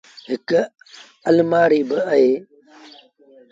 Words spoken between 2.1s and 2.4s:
اهي۔